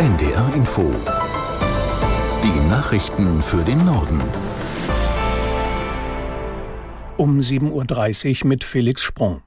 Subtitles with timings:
[0.00, 0.90] NDR Info.
[2.42, 4.18] Die Nachrichten für den Norden.
[7.18, 9.42] Um 7.30 Uhr mit Felix Sprung.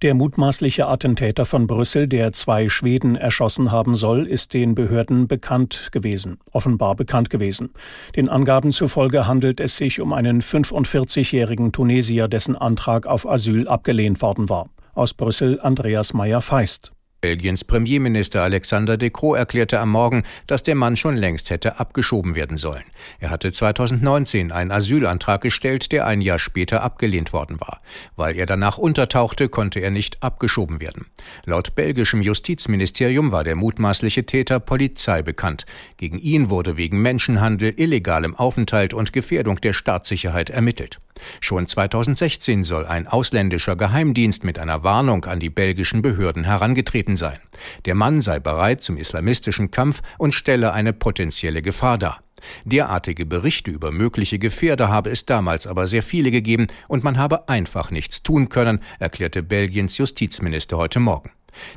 [0.00, 5.90] Der mutmaßliche Attentäter von Brüssel, der zwei Schweden erschossen haben soll, ist den Behörden bekannt
[5.92, 7.74] gewesen, offenbar bekannt gewesen.
[8.16, 14.22] Den Angaben zufolge handelt es sich um einen 45-jährigen Tunesier, dessen Antrag auf Asyl abgelehnt
[14.22, 14.70] worden war.
[14.94, 16.92] Aus Brüssel Andreas Meyer-Feist.
[17.22, 22.34] Belgiens Premierminister Alexander De Croo erklärte am Morgen, dass der Mann schon längst hätte abgeschoben
[22.34, 22.82] werden sollen.
[23.20, 27.80] Er hatte 2019 einen Asylantrag gestellt, der ein Jahr später abgelehnt worden war.
[28.16, 31.06] Weil er danach untertauchte, konnte er nicht abgeschoben werden.
[31.44, 35.64] Laut belgischem Justizministerium war der mutmaßliche Täter Polizei bekannt.
[35.98, 40.98] Gegen ihn wurde wegen Menschenhandel, illegalem Aufenthalt und Gefährdung der Staatssicherheit ermittelt.
[41.40, 47.38] Schon 2016 soll ein ausländischer Geheimdienst mit einer Warnung an die belgischen Behörden herangetreten sein.
[47.84, 52.22] Der Mann sei bereit zum islamistischen Kampf und stelle eine potenzielle Gefahr dar.
[52.64, 57.48] Derartige Berichte über mögliche Gefährder habe es damals aber sehr viele gegeben und man habe
[57.48, 61.30] einfach nichts tun können, erklärte Belgiens Justizminister heute Morgen.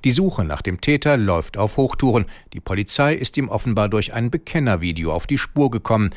[0.03, 2.25] Die Suche nach dem Täter läuft auf Hochtouren.
[2.53, 6.11] Die Polizei ist ihm offenbar durch ein Bekennervideo auf die Spur gekommen.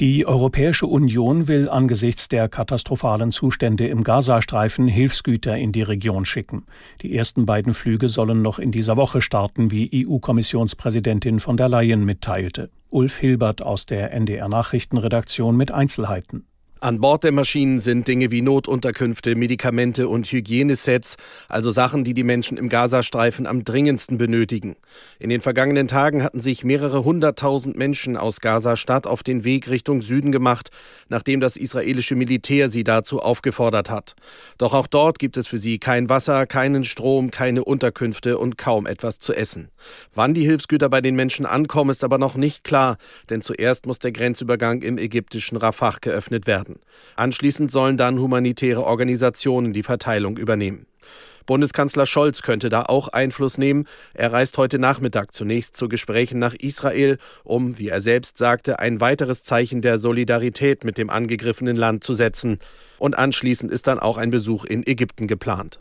[0.00, 6.66] Die Europäische Union will angesichts der katastrophalen Zustände im Gazastreifen Hilfsgüter in die Region schicken.
[7.02, 12.04] Die ersten beiden Flüge sollen noch in dieser Woche starten, wie EU-Kommissionspräsidentin von der Leyen
[12.04, 12.70] mitteilte.
[12.90, 16.44] Ulf Hilbert aus der NDR Nachrichtenredaktion mit Einzelheiten.
[16.84, 21.16] An Bord der Maschinen sind Dinge wie Notunterkünfte, Medikamente und Hygienesets,
[21.48, 24.76] also Sachen, die die Menschen im Gazastreifen am dringendsten benötigen.
[25.18, 30.02] In den vergangenen Tagen hatten sich mehrere hunderttausend Menschen aus Gaza-Stadt auf den Weg Richtung
[30.02, 30.68] Süden gemacht,
[31.08, 34.14] nachdem das israelische Militär sie dazu aufgefordert hat.
[34.58, 38.84] Doch auch dort gibt es für sie kein Wasser, keinen Strom, keine Unterkünfte und kaum
[38.84, 39.70] etwas zu essen.
[40.12, 42.98] Wann die Hilfsgüter bei den Menschen ankommen, ist aber noch nicht klar,
[43.30, 46.73] denn zuerst muss der Grenzübergang im ägyptischen Rafah geöffnet werden.
[47.16, 50.86] Anschließend sollen dann humanitäre Organisationen die Verteilung übernehmen.
[51.46, 53.86] Bundeskanzler Scholz könnte da auch Einfluss nehmen.
[54.14, 59.00] Er reist heute Nachmittag zunächst zu Gesprächen nach Israel, um, wie er selbst sagte, ein
[59.00, 62.58] weiteres Zeichen der Solidarität mit dem angegriffenen Land zu setzen.
[62.98, 65.80] Und anschließend ist dann auch ein Besuch in Ägypten geplant.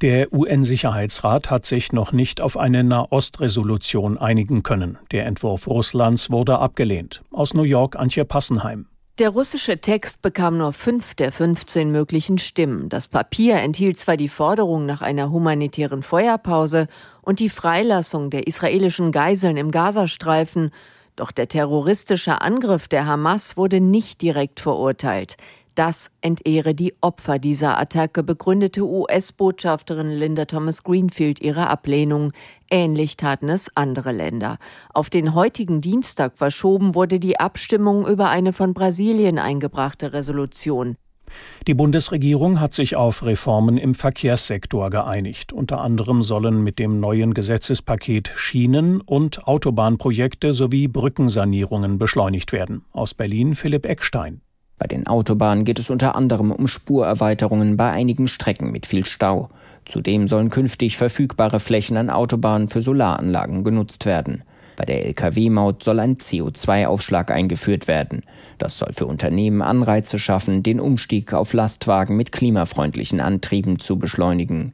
[0.00, 4.98] Der UN-Sicherheitsrat hat sich noch nicht auf eine Nahost-Resolution einigen können.
[5.10, 7.22] Der Entwurf Russlands wurde abgelehnt.
[7.32, 8.86] Aus New York Antje Passenheim.
[9.18, 12.88] Der russische Text bekam nur fünf der 15 möglichen Stimmen.
[12.88, 16.86] Das Papier enthielt zwar die Forderung nach einer humanitären Feuerpause
[17.20, 20.70] und die Freilassung der israelischen Geiseln im Gazastreifen,
[21.16, 25.36] doch der terroristische Angriff der Hamas wurde nicht direkt verurteilt.
[25.78, 32.32] Das entehre die Opfer dieser Attacke, begründete US-Botschafterin Linda Thomas Greenfield ihre Ablehnung.
[32.68, 34.58] Ähnlich taten es andere Länder.
[34.92, 40.96] Auf den heutigen Dienstag verschoben wurde die Abstimmung über eine von Brasilien eingebrachte Resolution.
[41.68, 45.52] Die Bundesregierung hat sich auf Reformen im Verkehrssektor geeinigt.
[45.52, 52.84] Unter anderem sollen mit dem neuen Gesetzespaket Schienen- und Autobahnprojekte sowie Brückensanierungen beschleunigt werden.
[52.90, 54.40] Aus Berlin Philipp Eckstein.
[54.78, 59.50] Bei den Autobahnen geht es unter anderem um Spurerweiterungen bei einigen Strecken mit viel Stau.
[59.84, 64.42] Zudem sollen künftig verfügbare Flächen an Autobahnen für Solaranlagen genutzt werden.
[64.76, 68.22] Bei der Lkw-Maut soll ein CO2-Aufschlag eingeführt werden.
[68.58, 74.72] Das soll für Unternehmen Anreize schaffen, den Umstieg auf Lastwagen mit klimafreundlichen Antrieben zu beschleunigen.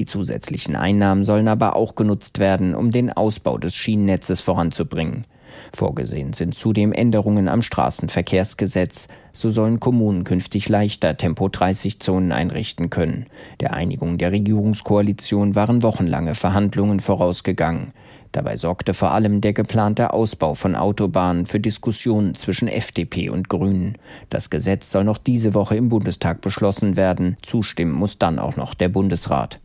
[0.00, 5.24] Die zusätzlichen Einnahmen sollen aber auch genutzt werden, um den Ausbau des Schienennetzes voranzubringen.
[5.72, 9.08] Vorgesehen sind zudem Änderungen am Straßenverkehrsgesetz.
[9.32, 13.26] So sollen Kommunen künftig leichter Tempo-30-Zonen einrichten können.
[13.60, 17.92] Der Einigung der Regierungskoalition waren wochenlange Verhandlungen vorausgegangen.
[18.34, 23.96] Dabei sorgte vor allem der geplante Ausbau von Autobahnen für Diskussionen zwischen FDP und Grünen.
[24.28, 27.36] Das Gesetz soll noch diese Woche im Bundestag beschlossen werden.
[27.42, 29.60] Zustimmen muss dann auch noch der Bundesrat.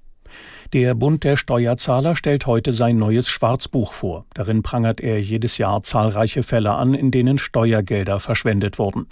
[0.72, 4.26] Der Bund der Steuerzahler stellt heute sein neues Schwarzbuch vor.
[4.36, 9.08] Darin prangert er jedes Jahr zahlreiche Fälle an, in denen Steuergelder verschwendet wurden.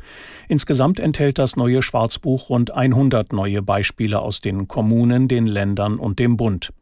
[0.47, 6.19] Insgesamt enthält das neue Schwarzbuch rund 100 neue Beispiele aus den Kommunen, den Ländern und
[6.19, 6.73] dem Bund.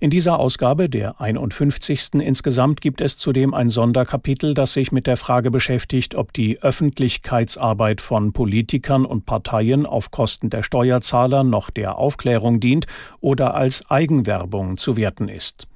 [0.00, 2.14] In dieser Ausgabe, der 51.
[2.14, 8.00] insgesamt, gibt es zudem ein Sonderkapitel, das sich mit der Frage beschäftigt, ob die Öffentlichkeitsarbeit
[8.00, 12.86] von Politikern und Parteien auf Kosten der Steuerzahler noch der Aufklärung dient
[13.20, 15.69] oder als Eigen Eigenwerbung zu werten ist.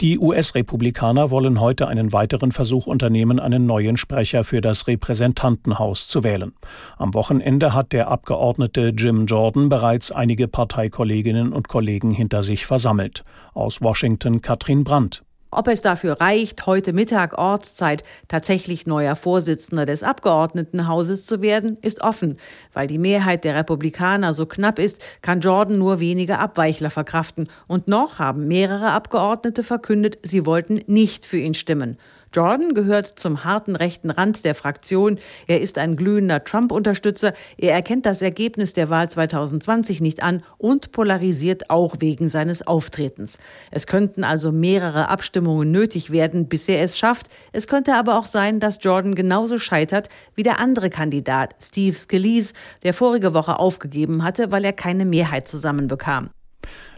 [0.00, 6.24] Die US-Republikaner wollen heute einen weiteren Versuch unternehmen, einen neuen Sprecher für das Repräsentantenhaus zu
[6.24, 6.52] wählen.
[6.96, 13.24] Am Wochenende hat der Abgeordnete Jim Jordan bereits einige Parteikolleginnen und Kollegen hinter sich versammelt.
[13.52, 15.22] Aus Washington Katrin Brandt.
[15.54, 22.02] Ob es dafür reicht, heute Mittag Ortszeit tatsächlich neuer Vorsitzender des Abgeordnetenhauses zu werden, ist
[22.02, 22.38] offen.
[22.72, 27.48] Weil die Mehrheit der Republikaner so knapp ist, kann Jordan nur wenige Abweichler verkraften.
[27.68, 31.98] Und noch haben mehrere Abgeordnete verkündet, sie wollten nicht für ihn stimmen.
[32.34, 35.18] Jordan gehört zum harten rechten Rand der Fraktion.
[35.46, 37.32] Er ist ein glühender Trump-Unterstützer.
[37.56, 43.38] Er erkennt das Ergebnis der Wahl 2020 nicht an und polarisiert auch wegen seines Auftretens.
[43.70, 47.28] Es könnten also mehrere Abstimmungen nötig werden, bis er es schafft.
[47.52, 52.54] Es könnte aber auch sein, dass Jordan genauso scheitert wie der andere Kandidat, Steve Scalise,
[52.82, 56.30] der vorige Woche aufgegeben hatte, weil er keine Mehrheit zusammenbekam.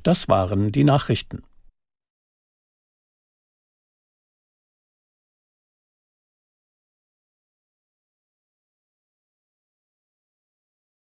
[0.03, 1.43] Das waren die Nachrichten.